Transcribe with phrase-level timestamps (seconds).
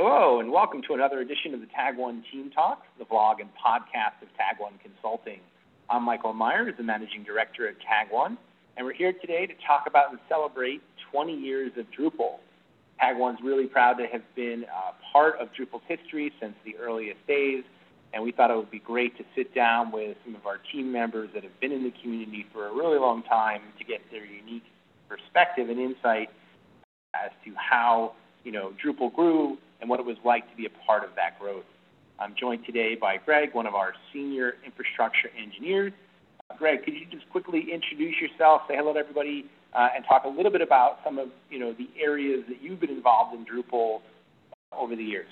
[0.00, 3.50] Hello, and welcome to another edition of the Tag One Team Talk, the vlog and
[3.50, 5.40] podcast of Tag One Consulting.
[5.90, 8.38] I'm Michael Meyers, the Managing Director at Tag One,
[8.76, 12.36] and we're here today to talk about and celebrate 20 years of Drupal.
[13.00, 14.66] Tag One's really proud to have been
[15.12, 17.64] part of Drupal's history since the earliest days,
[18.14, 20.92] and we thought it would be great to sit down with some of our team
[20.92, 24.24] members that have been in the community for a really long time to get their
[24.24, 24.66] unique
[25.08, 26.30] perspective and insight
[27.16, 28.12] as to how
[28.44, 31.38] you know Drupal grew and what it was like to be a part of that
[31.38, 31.64] growth.
[32.18, 35.92] I'm joined today by Greg, one of our senior infrastructure engineers.
[36.50, 40.24] Uh, Greg, could you just quickly introduce yourself, say hello to everybody, uh, and talk
[40.24, 43.44] a little bit about some of you know the areas that you've been involved in
[43.44, 44.00] Drupal
[44.72, 45.28] over the years?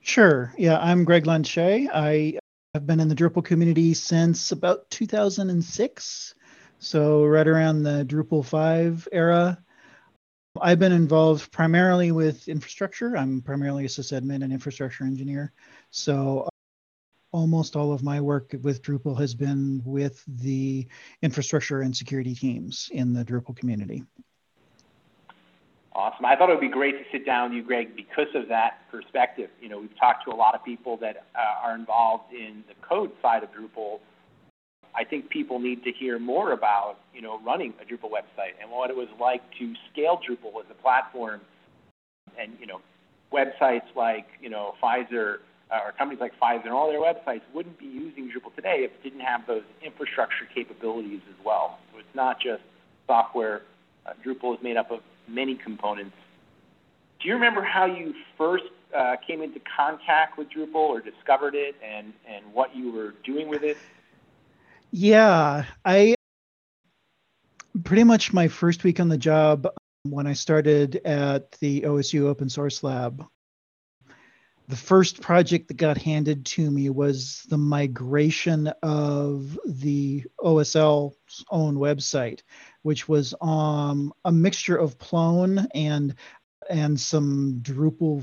[0.00, 0.52] Sure.
[0.56, 1.88] Yeah, I'm Greg Lund-Chaix.
[1.92, 2.38] I
[2.74, 6.34] have been in the Drupal community since about 2006,
[6.78, 9.58] so right around the Drupal 5 era.
[10.62, 13.16] I've been involved primarily with infrastructure.
[13.16, 15.52] I'm primarily a sysadmin and infrastructure engineer.
[15.90, 16.48] So
[17.32, 20.86] almost all of my work with Drupal has been with the
[21.22, 24.04] infrastructure and security teams in the Drupal community.
[25.94, 26.26] Awesome.
[26.26, 28.88] I thought it would be great to sit down with you, Greg, because of that
[28.90, 29.50] perspective.
[29.60, 32.74] You know, we've talked to a lot of people that uh, are involved in the
[32.86, 33.98] code side of Drupal.
[34.94, 38.70] I think people need to hear more about, you know, running a Drupal website and
[38.70, 41.40] what it was like to scale Drupal as a platform.
[42.38, 42.80] And, you know,
[43.32, 45.38] websites like, you know, Pfizer
[45.70, 48.92] uh, or companies like Pfizer and all their websites wouldn't be using Drupal today if
[48.92, 51.78] it didn't have those infrastructure capabilities as well.
[51.92, 52.62] So it's not just
[53.06, 53.62] software.
[54.06, 56.16] Uh, Drupal is made up of many components.
[57.20, 58.64] Do you remember how you first
[58.96, 63.48] uh, came into contact with Drupal or discovered it and, and what you were doing
[63.48, 63.76] with it?
[64.90, 66.14] Yeah, I
[67.84, 69.68] pretty much my first week on the job
[70.02, 73.24] when I started at the OSU Open Source Lab
[74.68, 81.76] the first project that got handed to me was the migration of the OSL's own
[81.76, 82.42] website,
[82.82, 86.14] which was um, a mixture of Plone and
[86.68, 88.22] and some Drupal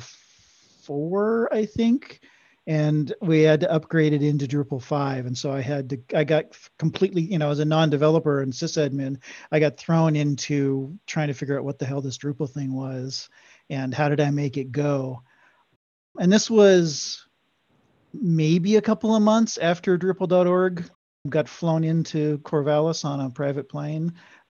[0.84, 2.19] 4, I think.
[2.68, 5.28] And we had to upgrade it into Drupal 5.
[5.28, 8.52] And so I had to, I got completely, you know, as a non developer and
[8.52, 9.18] sysadmin,
[9.52, 13.30] I got thrown into trying to figure out what the hell this Drupal thing was
[13.70, 15.22] and how did I make it go
[16.20, 17.26] and this was
[18.14, 20.90] maybe a couple of months after Drupal.org
[21.28, 24.14] got flown into Corvallis on a private plane.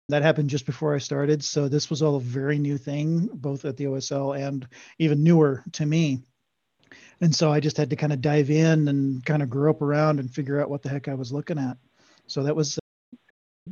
[0.08, 1.44] That happened just before I started.
[1.44, 4.66] So this was all a very new thing, both at the OSL and
[4.98, 6.22] even newer to me.
[7.20, 9.82] And so I just had to kind of dive in and kind of grow up
[9.82, 11.76] around and figure out what the heck I was looking at.
[12.26, 13.16] So that was uh,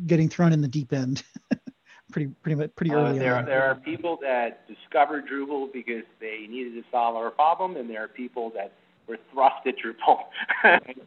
[0.07, 1.23] getting thrown in the deep end.
[2.13, 3.19] pretty pretty much pretty early.
[3.19, 3.45] Uh, there, on.
[3.45, 8.05] there are people that discovered Drupal because they needed to solve a problem, and there
[8.05, 8.73] are people that
[9.07, 10.25] were thrust at Drupal,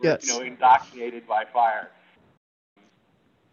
[0.02, 0.28] yes.
[0.28, 1.90] you know, indoctrinated by fire.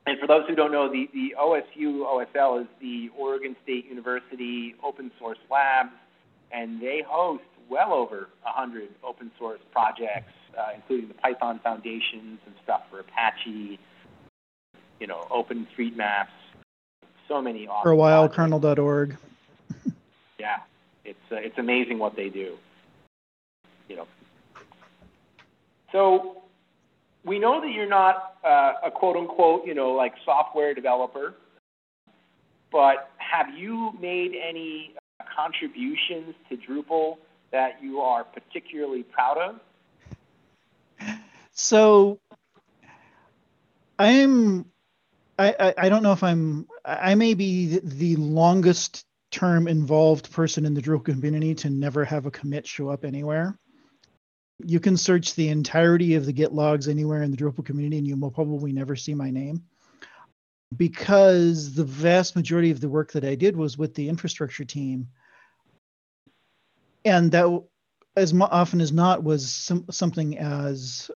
[0.06, 4.74] And for those who don't know, the, the OSU OSL is the Oregon State University
[4.82, 5.92] Open Source Labs,
[6.50, 12.54] and they host well over 100 open source projects, uh, including the Python Foundations and
[12.62, 13.78] stuff for Apache,
[15.00, 16.28] you know, OpenStreetMaps,
[17.28, 19.16] so many awesome For a while, kernel.org.
[20.38, 20.58] yeah,
[21.04, 22.56] it's uh, it's amazing what they do.
[23.88, 24.06] You know,
[25.92, 26.42] so
[27.24, 31.34] we know that you're not uh, a quote unquote, you know, like software developer,
[32.72, 37.18] but have you made any uh, contributions to Drupal
[37.50, 39.60] that you are particularly proud of?
[41.52, 42.20] So
[43.98, 44.66] I'm
[45.38, 50.74] I, I, don't know if I'm I may be the longest term involved person in
[50.74, 53.56] the Drupal community to never have a commit show up anywhere.
[54.64, 58.06] You can search the entirety of the Git logs anywhere in the Drupal community and
[58.06, 59.62] you will probably never see my name
[60.76, 65.08] because the vast majority of the work that I did was with the infrastructure team.
[67.08, 67.62] And that
[68.16, 71.10] as often as not was some, something as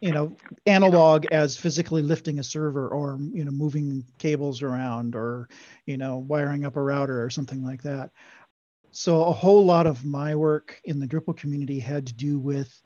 [0.00, 5.48] you know analog as physically lifting a server or you know moving cables around or
[5.86, 8.10] you know wiring up a router or something like that.
[8.92, 12.80] So a whole lot of my work in the drupal community had to do with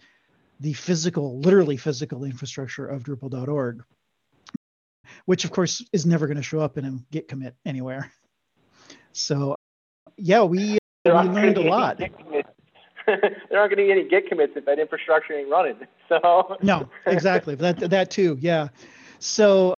[0.60, 3.84] the physical literally physical infrastructure of drupal.org
[5.26, 8.10] which of course is never going to show up in a git commit anywhere.
[9.12, 9.56] So
[10.16, 12.00] yeah we, we learned a lot
[13.06, 15.76] there aren't going to be any Git commits if that infrastructure ain't running.
[16.06, 18.68] So no, exactly that that too, yeah.
[19.20, 19.74] So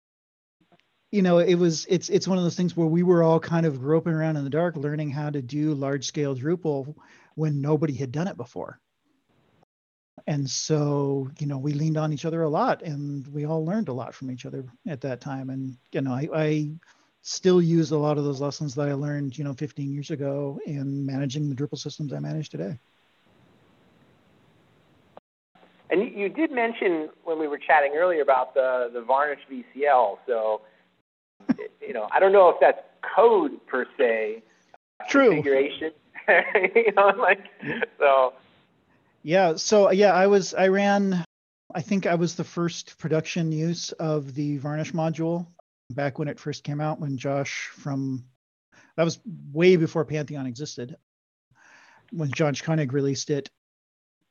[1.09, 3.65] you know, it was it's it's one of those things where we were all kind
[3.65, 6.93] of groping around in the dark, learning how to do large scale Drupal
[7.35, 8.77] when nobody had done it before.
[10.27, 13.87] And so, you know, we leaned on each other a lot and we all learned
[13.87, 15.49] a lot from each other at that time.
[15.49, 16.69] And, you know, I, I
[17.27, 20.59] still use a lot of those lessons that I learned, you know, 15 years ago
[20.65, 22.79] in managing the Drupal systems I manage today.
[25.89, 30.17] And you did mention when we were chatting earlier about the the Varnish VCL.
[30.25, 30.61] So,
[31.81, 32.79] you know, I don't know if that's
[33.15, 34.43] code per se.
[34.99, 35.29] Uh, True.
[35.29, 35.91] Configuration.
[36.75, 37.45] you know, like
[37.97, 38.33] so.
[39.23, 39.55] Yeah.
[39.55, 41.23] So yeah, I was I ran.
[41.73, 45.47] I think I was the first production use of the Varnish module
[45.91, 46.99] back when it first came out.
[46.99, 48.25] When Josh from
[48.95, 49.19] that was
[49.51, 50.95] way before Pantheon existed.
[52.11, 53.49] When Josh Koenig released it,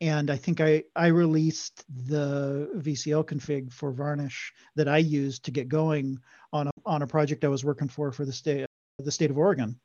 [0.01, 5.51] and I think I I released the VCL config for Varnish that I used to
[5.51, 6.19] get going
[6.53, 8.67] on a, on a project I was working for for the state
[8.99, 9.79] the state of Oregon,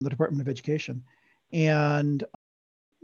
[0.00, 1.04] the Department of Education,
[1.52, 2.24] and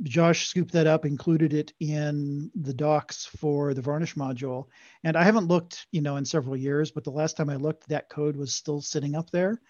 [0.03, 4.67] Josh scooped that up, included it in the docs for the Varnish module,
[5.05, 7.89] and I haven't looked you know in several years, but the last time I looked,
[7.89, 9.61] that code was still sitting up there.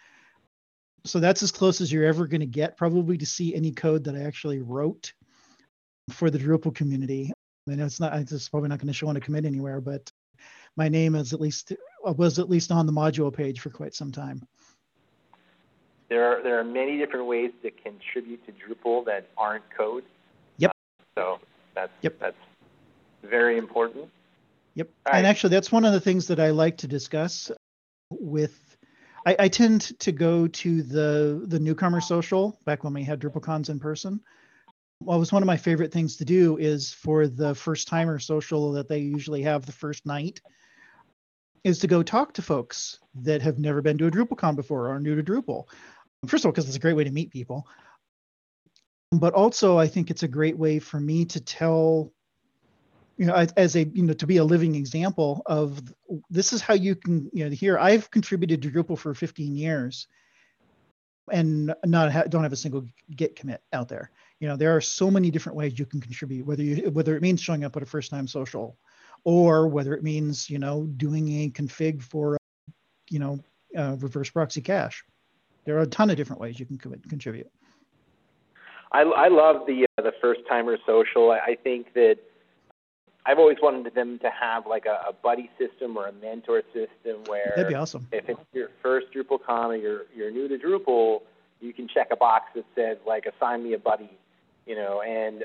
[1.05, 4.05] So that's as close as you're ever going to get, probably, to see any code
[4.05, 5.13] that I actually wrote
[6.11, 7.33] for the Drupal community.
[7.69, 10.11] I know it's not, it's probably not going to show on a commit anywhere, but
[10.77, 14.11] my name is at least was at least on the module page for quite some
[14.11, 14.47] time.
[16.09, 20.05] There are there are many different ways to contribute to Drupal that aren't code.
[21.15, 21.39] So
[21.75, 22.19] that's yep.
[22.19, 22.37] that's
[23.23, 24.09] very important.
[24.75, 24.91] Yep.
[25.07, 25.17] Right.
[25.17, 27.51] And actually, that's one of the things that I like to discuss
[28.11, 28.77] with.
[29.25, 33.69] I, I tend to go to the the newcomer social back when we had DrupalCons
[33.69, 34.21] in person
[35.05, 38.19] well, it was one of my favorite things to do is for the first timer
[38.19, 40.41] social that they usually have the first night
[41.65, 44.95] is to go talk to folks that have never been to a DrupalCon before or
[44.95, 45.65] are new to Drupal.
[46.27, 47.67] First of all, because it's a great way to meet people.
[49.13, 52.11] But also, I think it's a great way for me to tell,
[53.19, 55.83] you know, as a, you know, to be a living example of
[56.31, 60.09] this is how you can, you know, here I've contributed to Drupal for 15 years
[61.31, 64.11] and not ha- don't have a single git commit out there.
[64.41, 67.23] You know there are so many different ways you can contribute whether you whether it
[67.23, 68.77] means showing up at a first time social
[69.25, 72.37] or whether it means you know doing a config for
[73.09, 73.39] you know
[73.77, 75.05] uh, reverse proxy cache.
[75.65, 77.49] There are a ton of different ways you can contribute
[78.93, 82.19] i, I love the uh, the first timer social I, I think that
[83.25, 87.23] I've always wanted them to have like a, a buddy system or a mentor system
[87.29, 88.09] where that'd be awesome.
[88.11, 91.23] If it's your first DrupalCon or you're you're new to Drupal,
[91.61, 94.11] you can check a box that says like assign me a buddy
[94.67, 95.45] you know, and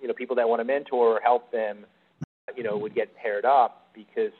[0.00, 1.86] you know people that want to mentor or help them,
[2.56, 4.32] you know, would get paired up because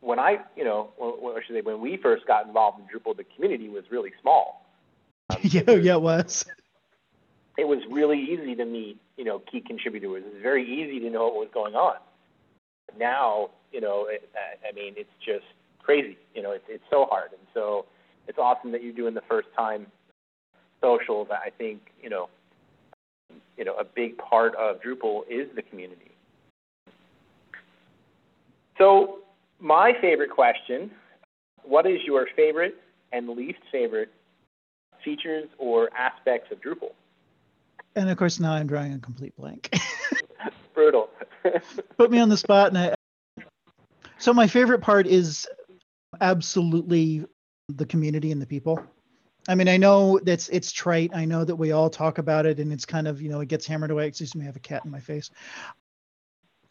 [0.00, 3.24] when I, you know, I should say when we first got involved in Drupal, the
[3.24, 4.60] community was really small.
[5.30, 6.44] Um, yeah, yeah, it was.
[7.58, 10.24] It was really easy to meet, you know, key contributors.
[10.24, 11.96] It was very easy to know what was going on.
[12.98, 14.28] Now, you know, it,
[14.68, 15.44] I mean, it's just
[15.78, 16.16] crazy.
[16.34, 17.86] You know, it's it's so hard, and so
[18.28, 19.86] it's awesome that you're doing the first time
[20.80, 21.28] socials.
[21.30, 22.28] I think, you know,
[23.56, 26.10] you know, a big part of Drupal is the community.
[28.78, 29.18] So
[29.60, 30.90] my favorite question,
[31.62, 32.76] what is your favorite
[33.12, 34.10] and least favorite
[35.04, 36.92] features or aspects of Drupal?
[37.94, 39.74] And of course, now I'm drawing a complete blank.
[40.74, 41.10] Brutal.
[41.98, 42.68] Put me on the spot.
[42.68, 42.94] And I,
[44.18, 45.46] so my favorite part is
[46.20, 47.24] absolutely
[47.68, 48.82] the community and the people.
[49.48, 51.10] I mean, I know that's it's trite.
[51.14, 53.48] I know that we all talk about it, and it's kind of you know it
[53.48, 54.06] gets hammered away.
[54.06, 55.30] Excuse me, I have a cat in my face.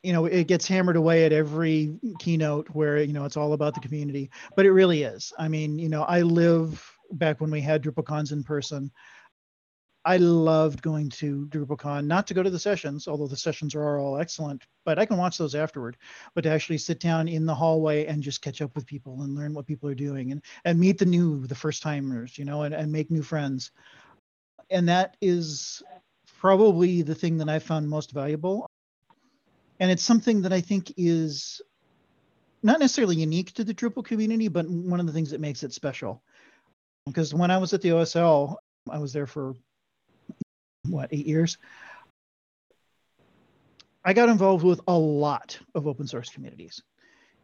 [0.04, 3.74] You know, it gets hammered away at every keynote where you know it's all about
[3.74, 5.34] the community, but it really is.
[5.38, 8.90] I mean, you know, I live back when we had DrupalCons in person.
[10.04, 14.00] I loved going to DrupalCon, not to go to the sessions, although the sessions are
[14.00, 15.98] all excellent, but I can watch those afterward.
[16.34, 19.36] But to actually sit down in the hallway and just catch up with people and
[19.36, 22.64] learn what people are doing and, and meet the new, the first timers, you know,
[22.64, 23.72] and, and make new friends.
[24.72, 25.84] And that is
[26.40, 28.68] probably the thing that I found most valuable.
[29.80, 31.62] And it's something that I think is
[32.64, 35.74] not necessarily unique to the Drupal community, but one of the things that makes it
[35.74, 36.24] special.
[37.06, 38.56] Because when I was at the OSL,
[38.90, 39.56] I was there for
[40.88, 41.58] what eight years
[44.04, 46.82] i got involved with a lot of open source communities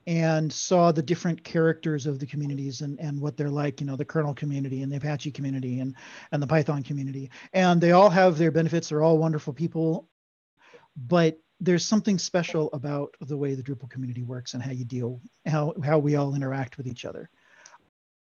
[0.08, 3.98] and saw the different characters of the communities and, and what they're like, you know,
[3.98, 5.96] the kernel community and the Apache community and,
[6.32, 7.30] and the Python community.
[7.52, 8.88] And they all have their benefits.
[8.88, 10.08] They're all wonderful people.
[10.96, 15.20] But there's something special about the way the Drupal community works and how you deal,
[15.46, 17.30] how, how we all interact with each other.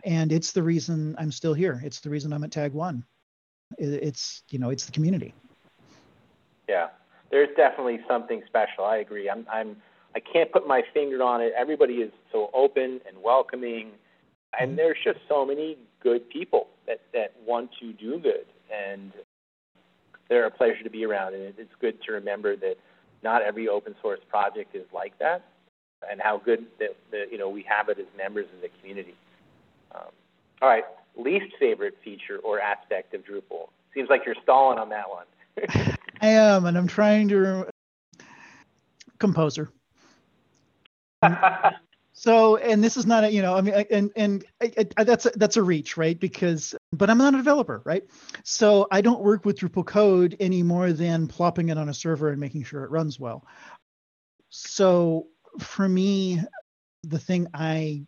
[0.05, 1.81] And it's the reason I'm still here.
[1.83, 3.03] It's the reason I'm at Tag One
[3.77, 5.34] it's you know it's the community
[6.67, 6.88] Yeah,
[7.31, 8.86] there's definitely something special.
[8.86, 9.29] I agree.
[9.29, 9.77] I'm, I'm,
[10.15, 11.53] I can't put my finger on it.
[11.57, 13.91] Everybody is so open and welcoming,
[14.60, 14.77] and mm-hmm.
[14.77, 19.12] there's just so many good people that that want to do good, and
[20.29, 21.34] they're a pleasure to be around.
[21.34, 22.75] And it's good to remember that
[23.24, 25.43] not every open source project is like that,
[26.10, 29.15] and how good that, that you know we have it as members of the community.
[29.93, 30.12] Um,
[30.62, 30.86] all right,
[31.17, 33.69] least favorite feature or aspect of Drupal.
[33.93, 35.25] Seems like you're stalling on that one.
[36.22, 37.67] I am, and I'm trying to
[39.19, 39.69] composer.
[42.13, 45.25] so, and this is not a, you know, I mean, and and I, I, that's
[45.25, 46.19] a, that's a reach, right?
[46.19, 48.03] Because, but I'm not a developer, right?
[48.43, 52.29] So I don't work with Drupal code any more than plopping it on a server
[52.29, 53.45] and making sure it runs well.
[54.50, 55.27] So
[55.60, 56.41] for me,
[57.03, 58.05] the thing I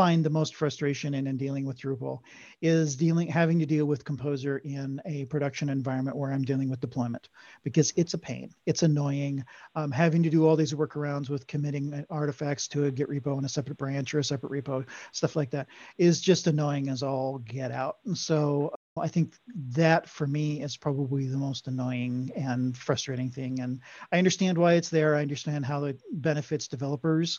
[0.00, 2.20] find the most frustration in in dealing with Drupal
[2.62, 6.80] is dealing having to deal with Composer in a production environment where I'm dealing with
[6.80, 7.28] deployment
[7.64, 8.50] because it's a pain.
[8.64, 9.44] It's annoying.
[9.74, 13.44] Um, having to do all these workarounds with committing artifacts to a Git repo in
[13.44, 15.66] a separate branch or a separate repo, stuff like that,
[15.98, 17.98] is just annoying as all get out.
[18.06, 19.34] And so I think
[19.72, 23.60] that for me is probably the most annoying and frustrating thing.
[23.60, 23.80] And
[24.10, 25.14] I understand why it's there.
[25.14, 27.38] I understand how it benefits developers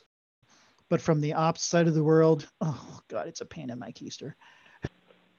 [0.91, 3.93] but from the ops side of the world, oh god, it's a pain in my
[3.93, 4.33] keister.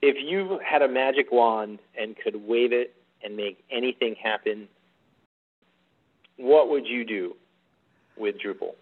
[0.00, 4.66] If you had a magic wand and could wave it and make anything happen,
[6.38, 7.36] what would you do
[8.16, 8.74] with Drupal?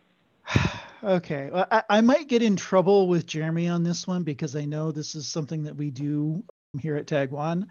[1.05, 4.65] okay, well, I, I might get in trouble with Jeremy on this one because I
[4.65, 6.45] know this is something that we do
[6.81, 7.67] here at Tag One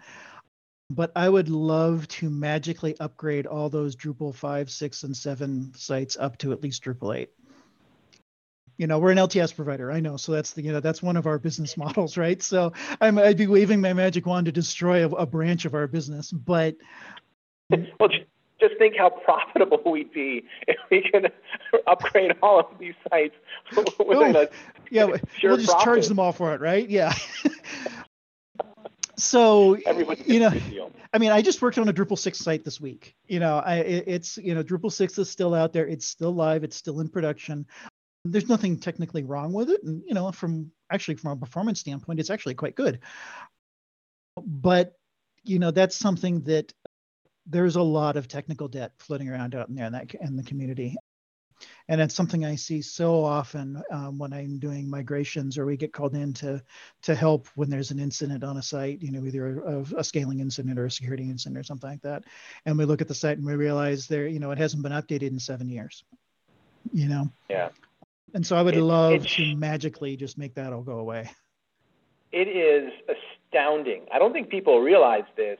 [0.92, 6.16] but I would love to magically upgrade all those Drupal 5, 6, and 7 sites
[6.16, 7.30] up to at least Drupal 8
[8.80, 11.18] you know we're an lts provider i know so that's the you know that's one
[11.18, 12.42] of our business models right?
[12.42, 15.86] So I'm, i'd be waving my magic wand to destroy a, a branch of our
[15.86, 16.76] business but
[17.70, 21.30] well just think how profitable we'd be if we could
[21.86, 23.34] upgrade all of these sites
[23.76, 24.46] oh,
[24.90, 25.18] yeah we'll
[25.56, 25.84] just profit.
[25.84, 26.88] charge them all for it right?
[26.88, 27.14] Yeah.
[29.20, 29.76] So
[30.26, 30.50] you know
[31.12, 33.14] i mean i just worked on a drupal 6 site this week.
[33.28, 36.64] You know I, it's you know drupal 6 is still out there it's still live
[36.64, 37.66] it's still in production
[38.24, 39.82] there's nothing technically wrong with it.
[39.82, 43.00] And you know from actually from a performance standpoint it's actually quite good.
[44.36, 44.94] But
[45.42, 46.72] you know that's something that
[47.46, 50.42] there's a lot of technical debt floating around out in there in that in the
[50.42, 50.96] community.
[51.88, 55.92] And it's something i see so often um, when i'm doing migrations or we get
[55.92, 56.62] called in to
[57.02, 60.40] to help when there's an incident on a site you know either a, a scaling
[60.40, 62.24] incident or a security incident or something like that.
[62.64, 64.92] And we look at the site and we realize there you know it hasn't been
[64.92, 66.02] updated in seven years
[66.92, 67.28] you know?
[67.50, 67.68] Yeah
[68.34, 71.30] and so I would it, love it, to magically just make that all go away.
[72.32, 74.06] It is astounding.
[74.12, 75.58] I don't think people realize this.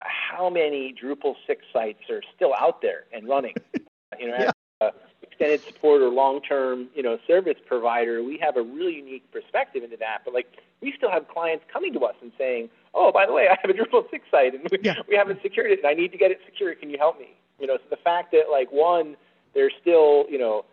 [0.00, 3.54] How many Drupal 6 sites are still out there and running?
[4.18, 4.50] you know, yeah.
[4.80, 9.82] as extended support or long-term, you know, service provider, we have a really unique perspective
[9.84, 10.22] into that.
[10.24, 10.46] But like,
[10.80, 13.70] we still have clients coming to us and saying, "Oh, by the way, I have
[13.70, 14.96] a Drupal 6 site and we, yeah.
[15.08, 16.74] we haven't secured it, and I need to get it secure.
[16.74, 19.16] Can you help me?" You know, so the fact that like one,
[19.54, 20.64] there's still, you know,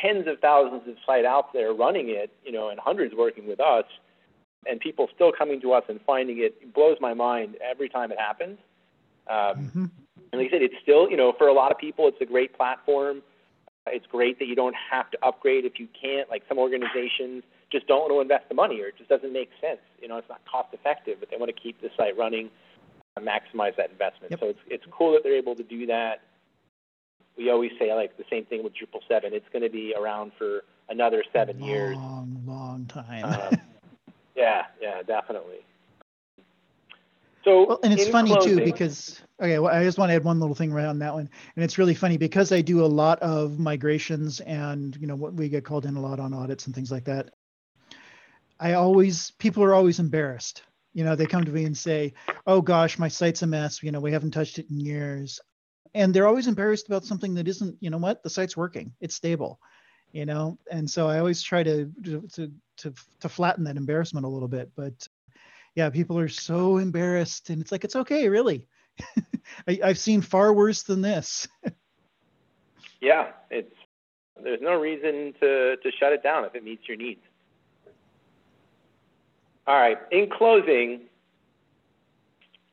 [0.00, 3.60] tens of thousands of sites out there running it, you know, and hundreds working with
[3.60, 3.84] us,
[4.66, 8.12] and people still coming to us and finding it, it blows my mind every time
[8.12, 8.58] it happens.
[9.28, 9.84] Um, mm-hmm.
[10.32, 12.26] And like I said, it's still, you know, for a lot of people, it's a
[12.26, 13.22] great platform.
[13.86, 16.30] It's great that you don't have to upgrade if you can't.
[16.30, 19.50] Like some organizations just don't want to invest the money, or it just doesn't make
[19.60, 19.80] sense.
[20.00, 22.50] You know, it's not cost effective, but they want to keep the site running,
[23.16, 24.30] and maximize that investment.
[24.30, 24.40] Yep.
[24.40, 26.20] So it's it's cool that they're able to do that
[27.36, 29.32] we always say like the same thing with Drupal 7.
[29.32, 31.96] It's going to be around for another seven long, years.
[31.96, 33.24] Long, long time.
[33.24, 33.60] um,
[34.36, 35.64] yeah, yeah, definitely.
[37.44, 40.22] So, well, and it's funny closing, too because okay, well, I just want to add
[40.22, 42.86] one little thing right on that one, and it's really funny because I do a
[42.86, 46.66] lot of migrations and you know what we get called in a lot on audits
[46.66, 47.30] and things like that.
[48.60, 50.62] I always people are always embarrassed.
[50.94, 52.14] You know, they come to me and say,
[52.46, 53.82] "Oh gosh, my site's a mess.
[53.82, 55.40] You know, we haven't touched it in years."
[55.94, 59.14] And they're always embarrassed about something that isn't you know what the site's working it's
[59.14, 59.58] stable
[60.12, 60.58] you know?
[60.70, 64.70] And so i always try to to to, to flatten that embarrassment a little bit
[64.76, 65.08] but
[65.74, 68.66] yeah people are so embarrassed and it's like it's okay really.
[69.68, 71.48] I, i've seen far worse than this.
[73.00, 73.74] Yeah it's
[74.40, 77.20] there's no reason to to shut it down if it meets your needs.
[79.66, 81.00] All right in closing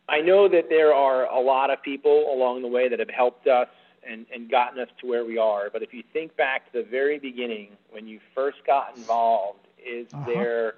[0.09, 3.47] I know that there are a lot of people along the way that have helped
[3.47, 3.67] us
[4.07, 5.69] and, and gotten us to where we are.
[5.71, 10.07] But if you think back to the very beginning, when you first got involved, is
[10.13, 10.25] uh-huh.
[10.25, 10.75] there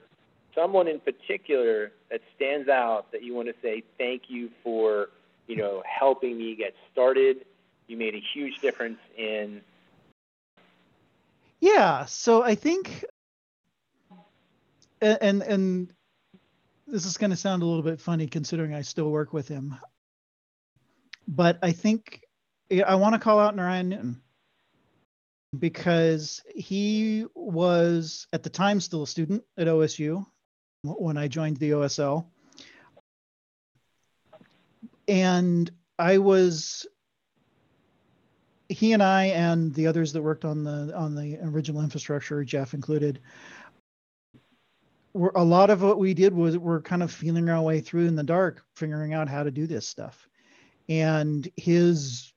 [0.56, 5.10] someone in particular that stands out that you want to say thank you for,
[5.48, 7.46] you know, helping me get started.
[7.88, 9.62] You made a huge difference in.
[11.60, 13.06] Yeah, so I think,
[15.00, 15.94] and and
[16.92, 19.78] this is going to sound a little bit funny considering I still work with him,
[21.26, 22.22] but I think
[22.86, 24.22] I want to call out Narayan Newton
[25.58, 30.26] because he was at the time still a student at OSU
[30.84, 32.26] when I joined the OSL.
[35.08, 36.86] And I was
[38.68, 42.74] he and I and the others that worked on the on the original infrastructure, Jeff
[42.74, 43.20] included,
[45.14, 48.08] were a lot of what we did was we're kind of feeling our way through
[48.08, 50.28] in the dark, figuring out how to do this stuff.
[50.90, 52.34] And his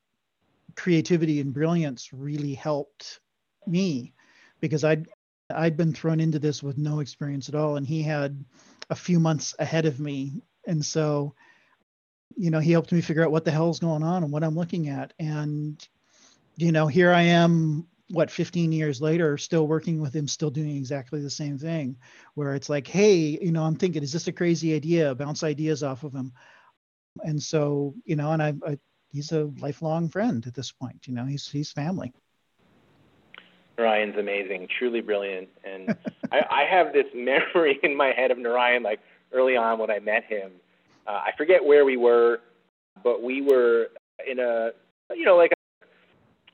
[0.77, 3.21] creativity and brilliance really helped
[3.67, 4.13] me
[4.61, 5.07] because I'd
[5.51, 8.45] I'd been thrown into this with no experience at all, and he had
[8.91, 11.35] a few months ahead of me, and so
[12.37, 14.57] you know he helped me figure out what the hell's going on and what I'm
[14.57, 15.87] looking at, and
[16.57, 20.77] you know here I am what 15 years later still working with him still doing
[20.77, 21.97] exactly the same thing
[22.35, 25.83] where it's like hey you know i'm thinking is this a crazy idea bounce ideas
[25.83, 26.33] off of him
[27.23, 28.79] and so you know and I, I
[29.15, 31.07] he's a lifelong friend at this point.
[31.07, 32.13] You know, he's he's family.
[33.79, 35.97] Narayan's amazing, truly brilliant, and
[36.33, 39.01] I, I have this memory in my head of Narayan like
[39.33, 40.53] early on when I met him.
[41.07, 42.41] Uh, I forget where we were,
[43.03, 43.89] but we were
[44.29, 44.71] in a
[45.15, 45.53] you know like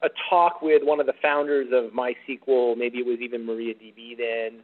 [0.02, 2.76] a, talk with one of the founders of MySQL.
[2.76, 4.60] Maybe it was even MariaDB then.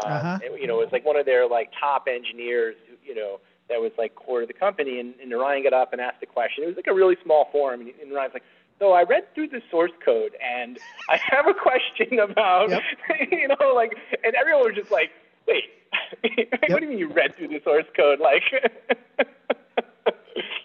[0.00, 0.38] Uh, uh-huh.
[0.44, 2.76] and, you know, it was like one of their like top engineers.
[3.04, 5.00] You know, that was like core to the company.
[5.00, 6.64] And, and Narayan got up and asked a question.
[6.64, 8.44] It was like a really small forum, and, and Narayan's like,
[8.78, 12.82] so I read through the source code, and I have a question about, yep.
[13.30, 13.92] you know, like,
[14.24, 15.10] and everyone was just like,
[15.46, 15.64] wait,
[16.22, 16.60] yep.
[16.68, 18.20] what do you mean you read through the source code?
[18.20, 18.42] Like,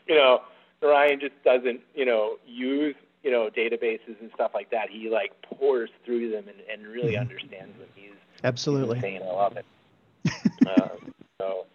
[0.08, 0.42] you know,
[0.82, 4.90] Ryan just doesn't, you know, use, you know, databases and stuff like that.
[4.90, 7.22] He like pours through them and, and really mm-hmm.
[7.22, 7.88] understands them.
[7.96, 8.12] He's
[8.44, 9.22] absolutely he's insane.
[9.24, 9.66] I love it.
[10.68, 10.90] uh,
[11.40, 11.66] so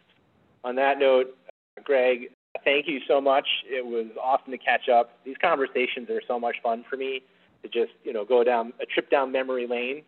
[0.65, 1.37] on that note,
[1.85, 2.31] Greg,
[2.65, 3.47] thank you so much.
[3.67, 5.19] It was awesome to catch up.
[5.25, 7.23] These conversations are so much fun for me
[7.63, 10.03] to just, you know, go down a trip down memory lane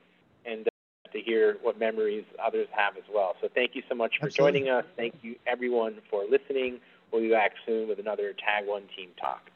[0.44, 3.34] and uh, to hear what memories others have as well.
[3.40, 4.60] So thank you so much for Absolutely.
[4.60, 4.84] joining us.
[4.96, 6.80] Thank you everyone for listening.
[7.12, 9.50] We'll be back soon with another Tag One Team Talk.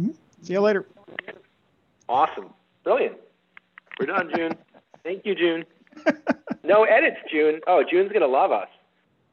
[0.00, 0.12] Mm-hmm.
[0.44, 0.86] See you later.
[2.08, 2.50] Awesome.
[2.84, 3.16] Brilliant.
[3.98, 4.52] We're done, June.
[5.02, 5.64] Thank you, June.
[6.66, 7.60] No edits, June.
[7.66, 8.68] Oh, June's going to love us.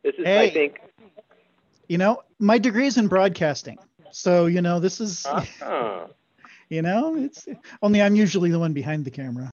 [0.04, 0.48] This is, hey.
[0.48, 0.82] I think,
[1.88, 3.78] you know, my degree is in broadcasting.
[4.12, 6.08] So, you know, this is, uh-huh.
[6.70, 7.48] you know, it's
[7.82, 9.50] only I'm usually the one behind the camera.